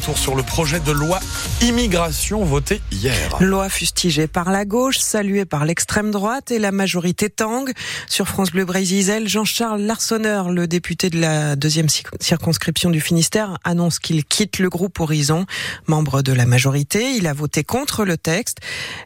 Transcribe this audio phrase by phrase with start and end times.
[0.00, 1.20] retour sur le projet de loi
[1.60, 3.36] immigration voté hier.
[3.40, 7.72] Loi fustigée par la gauche, saluée par l'extrême droite et la majorité tangue.
[8.08, 13.98] Sur France Bleu Brésil, Jean-Charles Larsonneur, le député de la deuxième circonscription du Finistère, annonce
[13.98, 15.44] qu'il quitte le groupe Horizon.
[15.86, 18.58] Membre de la majorité, il a voté contre le texte.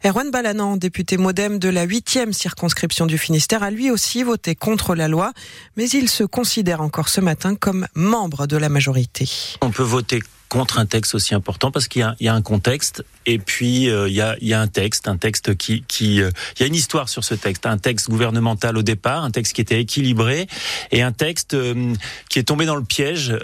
[0.05, 4.95] Erwan Balanan, député modem de la huitième circonscription du Finistère, a lui aussi voté contre
[4.95, 5.33] la loi,
[5.77, 9.29] mais il se considère encore ce matin comme membre de la majorité.
[9.61, 10.23] On peut voter
[10.55, 14.15] contre un texte aussi important parce qu'il y, a un contexte et puis euh, il,
[14.15, 17.25] y a, un texte, un texte qui, qui euh, il y a une histoire sur
[17.25, 20.47] ce texte, un texte gouvernemental au départ, un texte qui était équilibré
[20.93, 21.93] et un texte euh,
[22.31, 23.37] qui est tombé dans le piège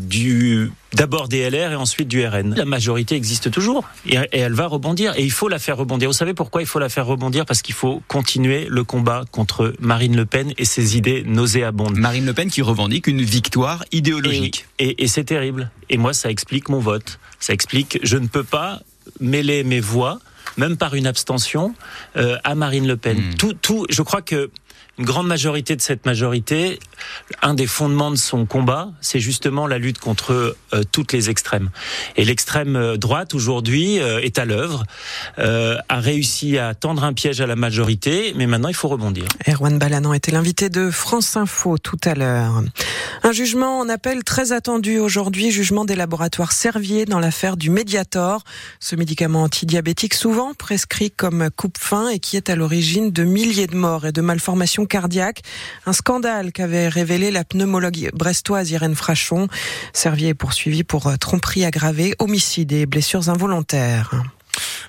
[0.00, 2.54] du d'abord des LR et ensuite du RN.
[2.54, 6.08] La majorité existe toujours et, et, elle va rebondir et il faut la faire rebondir.
[6.08, 7.46] Vous savez pourquoi il faut la faire rebondir?
[7.46, 11.96] Parce qu'il faut continuer le combat contre Marine Le Pen et ses idées nauséabondes.
[11.96, 14.66] Marine Le Pen qui revendique une victoire idéologique.
[14.78, 15.70] Et, et, et c'est terrible.
[15.90, 17.18] Et moi, ça explique mon vote.
[17.38, 18.80] Ça explique, je ne peux pas
[19.20, 20.20] mêler mes voix,
[20.56, 21.74] même par une abstention,
[22.16, 23.18] euh, à Marine Le Pen.
[23.18, 23.34] Mmh.
[23.34, 24.50] Tout, tout, je crois que
[24.98, 26.78] une grande majorité de cette majorité,
[27.40, 31.70] un des fondements de son combat, c'est justement la lutte contre euh, toutes les extrêmes.
[32.16, 34.84] Et l'extrême euh, droite aujourd'hui euh, est à l'œuvre,
[35.38, 39.24] euh, a réussi à tendre un piège à la majorité, mais maintenant il faut rebondir.
[39.48, 42.62] Erwan Balanan était l'invité de France Info tout à l'heure.
[43.22, 48.44] Un jugement en appel très attendu aujourd'hui, jugement des laboratoires Servier dans l'affaire du Mediator,
[48.78, 53.76] ce médicament antidiabétique souvent prescrit comme coupe-faim et qui est à l'origine de milliers de
[53.76, 55.42] morts et de malformations cardiaque.
[55.86, 59.48] Un scandale qu'avait révélé la pneumologue brestoise Irène Frachon.
[59.92, 64.22] Servier est poursuivi pour tromperie aggravée, homicide et blessures involontaires.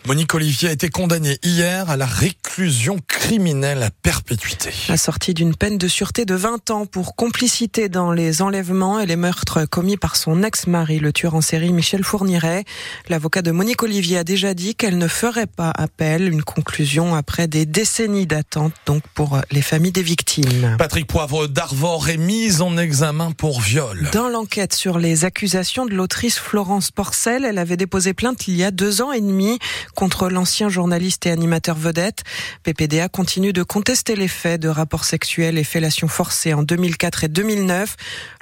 [0.06, 4.70] Monique Olivier a été condamnée hier à la réclusion criminelle à perpétuité.
[4.90, 9.06] La sortie d'une peine de sûreté de 20 ans pour complicité dans les enlèvements et
[9.06, 12.66] les meurtres commis par son ex-mari, le tueur en série Michel Fourniret.
[13.08, 16.28] L'avocat de Monique Olivier a déjà dit qu'elle ne ferait pas appel.
[16.28, 20.76] Une conclusion après des décennies d'attente, donc pour les familles des victimes.
[20.78, 24.10] Patrick Poivre d'Arvor est mis en examen pour viol.
[24.12, 28.66] Dans l'enquête sur les accusations de l'autrice Florence Porcel, elle avait déposé plainte il y
[28.66, 29.60] a deux ans et demi
[29.94, 32.24] contre l'ancien journaliste et animateur vedette.
[32.64, 37.28] PPDA continue de contester les faits de rapports sexuels et fellations forcées en 2004 et
[37.28, 37.96] 2009.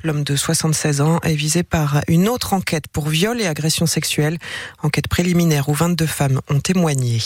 [0.03, 4.37] L'homme de 76 ans est visé par une autre enquête pour viol et agression sexuelle,
[4.83, 7.19] enquête préliminaire où 22 femmes ont témoigné.